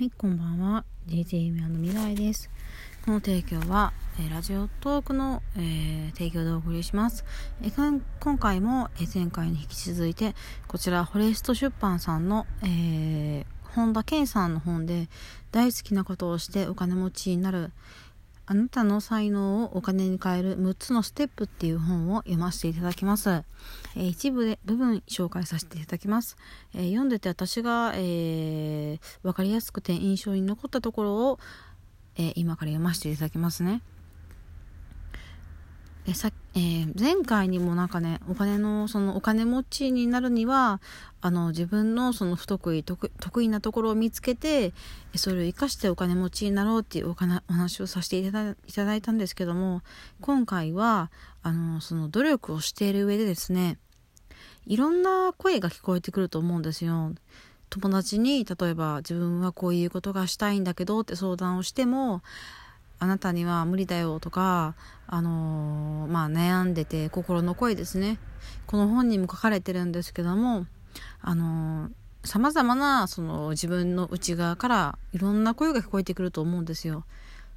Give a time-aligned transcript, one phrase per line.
[0.00, 0.86] はい、こんばんは。
[1.08, 2.48] DJ ミアの未来です。
[3.04, 7.22] この提供は、えー、ラジオトークの、えー、提供でお送りします。
[7.60, 10.34] えー、今回も、え前回に引き続いて、
[10.68, 13.44] こちら、フォレスト出版さんの、え
[13.74, 15.10] 本田健さんの本で、
[15.52, 17.70] 大好きなことをしてお金持ちになる、
[18.46, 23.30] あなたの才能をお金に変える6つのステップっていう本を読ませていただきます。
[23.30, 26.36] えー、一部で部分紹介させていただきます。
[26.74, 31.38] えー、読んでて私が、えー、分かりやすくて印象に残ったところを、
[32.16, 33.82] え今から読ませていただきますね。
[36.06, 40.80] えさえー、前回にもなんかねお金のそのお金持ちになるには
[41.20, 44.72] あの自分のその不得意得意なところを見つけて
[45.14, 49.82] それを生かしてお金持ちになろうっていうお話をさせていただいたんですけども
[50.20, 51.10] 今回は
[51.42, 53.78] あのその努力をしている上でですね
[54.66, 57.12] いろんな声が聞こえてくると思うんですよ。
[57.70, 62.22] 友達に例えば自分はこういうことがしたいんだけどって相談をしても
[63.00, 64.74] あなたには無理だよとか、
[65.06, 68.18] あのー、まあ悩んでて心の声ですね。
[68.66, 70.66] この本にも書かれてるんですけども、
[71.22, 71.92] あのー、
[72.24, 77.04] 様々なその自分の内側からいろんな声が聞こえてくると思うんですよ。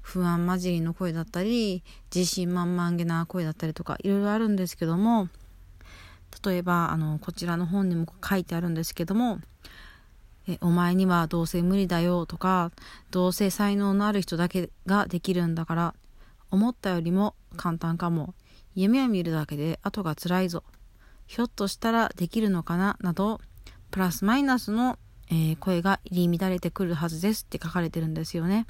[0.00, 1.82] 不安混じりの声だったり、
[2.14, 5.28] 自信満々げな声だったりとか、いろいろあるんですけども、
[6.44, 9.40] 例えば、あの、こちらの本にも書いてあるんですけども、
[10.48, 12.72] えお前にはどうせ無理だよとか、
[13.10, 15.94] どうせ才能のある人だけができるんだから、
[16.50, 18.34] 思ったよりも簡単かも。
[18.74, 20.64] 夢を見るだけで後が辛いぞ。
[21.26, 22.96] ひょっとしたらできるのかな？
[23.00, 23.40] など、
[23.90, 24.98] プラスマイナスの、
[25.30, 28.66] えー、声が入り乱れてくるはずですって書かれてるんですよね。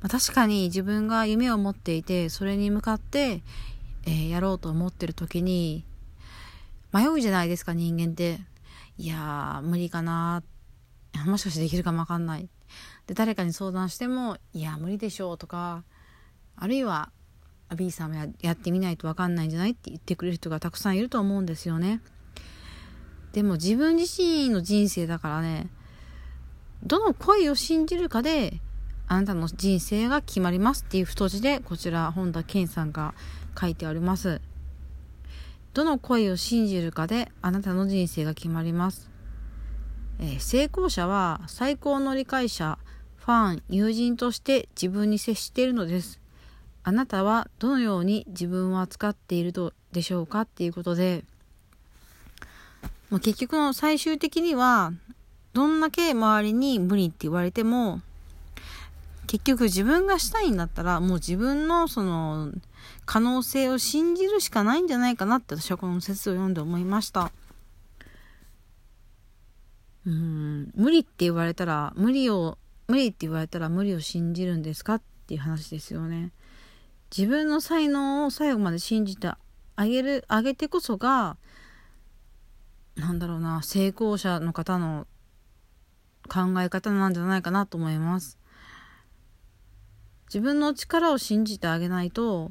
[0.00, 3.42] ま、確かに自分が夢を持っていて、それに向かって、
[4.04, 5.84] えー、やろうと思ってる時に、
[6.92, 8.40] 迷うじゃないですか、人間って。
[8.96, 10.53] いやー、無理かなー
[11.26, 12.48] もしかしてできるかもわかんない。
[13.06, 15.84] で、誰かに相談しても、いや、無理でしょうとか、
[16.56, 17.10] あるいは、
[17.76, 22.00] B さんもやってみないとわかんないんじゃないって言ってくれる人がたくさんいると思うんですよね。
[23.32, 25.68] でも自分自身の人生だからね、
[26.84, 28.60] どの声を信じるかで、
[29.06, 33.14] あなたの人生が決まりますっていう太字で、こちら、本田健さんが
[33.58, 34.40] 書いてあります。
[35.72, 39.13] どの声を信じるかで、あなたの人生が決まります。
[40.20, 42.78] えー、成功者は最高の理解者、
[43.16, 46.20] ファン、友人として自分に接しているのです。
[46.82, 51.24] あなたはどのように自分を扱っているとでしょうかっていうことで、
[53.10, 54.92] もう結局の最終的には、
[55.54, 58.00] どんだけ周りに無理って言われても、
[59.26, 62.52] 結局自分がしたいんだったら、もう自分のその
[63.06, 67.32] 可能性を信じるしかないんじゃないかなって私はこの説を読んで思いました。
[70.06, 70.70] うん。
[70.74, 76.32] 無理って言われたら無理を無理って言われたら無理を信じるんですかっていう話ですよね。
[77.16, 79.30] 自分の才能を最後まで信じて
[79.76, 81.36] あげるあげてこそが
[82.96, 85.06] なんだろうな成功者の方の
[86.28, 88.38] 考え方なんじゃないかなと思います。
[90.26, 92.50] 自分の力を信じてあげないと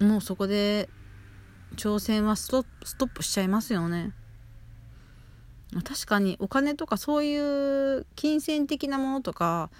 [0.00, 0.90] もうそこで
[1.76, 4.12] 挑戦はストップしちゃいますよね。
[5.80, 9.70] 確かにお金とかそういう金銭的なものとか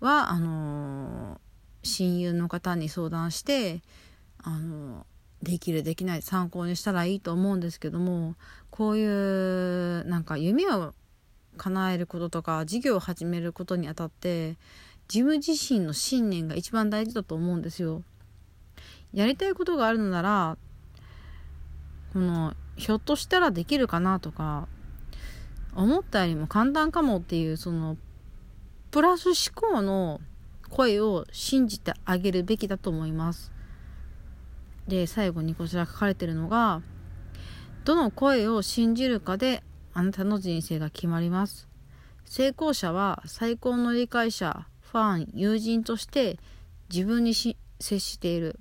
[0.00, 1.40] はあの
[1.82, 3.82] 親友の方に相談して
[4.42, 5.06] あの
[5.42, 8.34] できるできない参考にしたらいいと思うんですけども
[8.70, 10.92] こういうなんか夢を
[11.56, 14.56] 叶えることとか事業を始めることにあたって
[15.12, 18.02] 自分自身の信念が一番大事だと思うんですよ。
[19.14, 20.58] やりたいことがあるのなら
[22.12, 24.68] このひょっとしたらできるかなとか
[25.78, 27.96] 思ったよりも簡単かもっていうその
[28.90, 30.20] プラス思考の
[30.70, 33.52] 声を信じてあげるべきだと思います。
[34.88, 36.82] で最後にこちら書かれてるのが
[37.84, 39.62] どの声を信じるかで
[39.94, 41.68] あなたの人生が決まります。
[42.24, 46.40] 成功者は最高の理解者、ファン、友人として
[46.90, 47.54] 自分に接
[48.00, 48.58] している。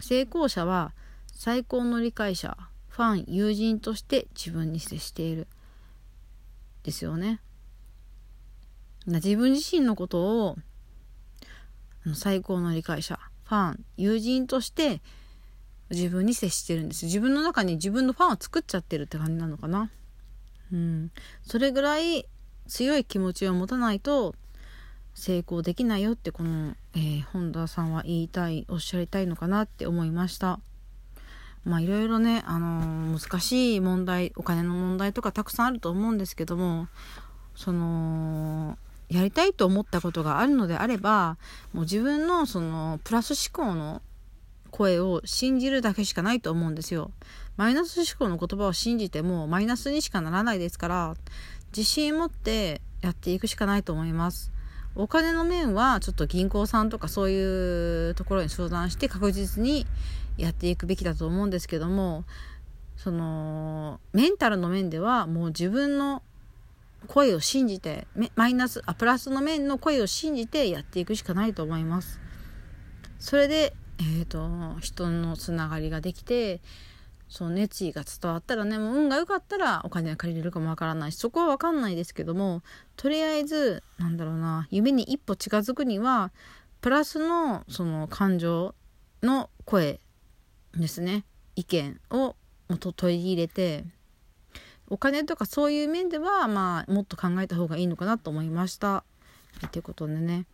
[0.00, 0.92] 成功者は
[1.32, 2.56] 最高の理解者、
[2.88, 5.46] ファン、友人として自分に接している。
[6.88, 7.40] ですよね。
[9.06, 10.56] 自分自身のことを
[12.14, 15.02] 最高の理解者、ファン、友人として
[15.90, 17.04] 自分に接してるんです。
[17.04, 19.90] 自分の中に自分のファンを作っちゃってるって感じなのかな。
[20.72, 21.10] うん。
[21.42, 22.24] それぐらい
[22.66, 24.34] 強い気持ちを持たないと
[25.12, 30.60] 成功できないよってこの、えー、本田さんは言いたい、おっしゃりたいのかなって思いました。
[31.68, 36.88] まあいろいろね、あのー、難しい問題、お金の問題とかたくさんあると思うんですけども、
[37.54, 38.78] その、
[39.08, 41.38] やりたいと思ったことがあるのであれば
[41.72, 44.02] もう自分のそのプラス思考の
[44.70, 47.10] 声を信じるだけしかないと思うんですよ。
[47.56, 51.16] マイナス思考の言葉を信じてもマイナスにしかならないですから
[51.74, 54.52] 自信持ってやっていくしかないと思います。
[54.94, 59.86] お金の面はちょっと銀行さんとかそういうところに相談して確実に
[60.38, 62.24] やっていくべきだと思うんですけども
[62.96, 66.22] そのメンタルの面ではもう自分の
[67.06, 72.20] 声を信じてマイナスあプラスの面の声を信じてやっていくしかないと思います。
[73.20, 76.60] それで、えーと、人のつながりができて
[77.28, 82.62] その熱意が伝わったらねもう運が良かったらお金が借りれるかもわからないしそこは分かんないですけども
[82.96, 86.32] とりあえずなんだろうな夢に一歩近づくには
[86.80, 88.74] プラスのその感情
[89.22, 90.00] の声
[90.76, 91.24] ですね
[91.56, 92.36] 意見を
[92.68, 93.84] もっと取り入れて
[94.88, 99.04] お金とかそういう面ではまあもっと考えた方がいいのかなと思いました。
[99.72, 100.46] ということでね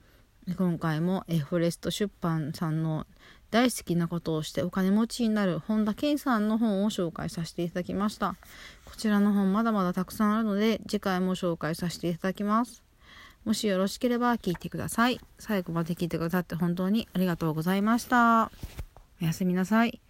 [0.57, 3.07] 今回もエフォレスト出版さんの
[3.51, 8.37] 大好きなことをしてお金持ちになる本田健さんの本を紹介させていただきました。
[8.85, 12.83] こちらの本まだまだたくさんあるので次回も紹介させていただきます。
[13.45, 15.21] もしよろしければ聞いてください。
[15.39, 18.51] 最後まで聞いてくださって本当にありがとうございました。
[19.23, 20.04] おやすみなさい。